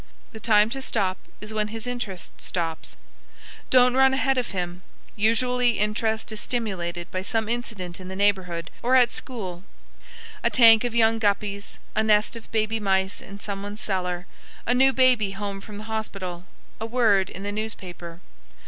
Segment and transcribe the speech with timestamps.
[0.31, 2.95] The time to stop is when his interest stops.
[3.69, 4.81] Don't run on ahead of him.
[5.15, 9.63] Usually interest is stimulated by some incident in the neighborhood or at school
[10.43, 14.25] a tank of young guppies, a nest of baby mice in someone's cellar,
[14.65, 16.45] a new baby home from the hospital,
[16.79, 18.21] a word in the newspaper.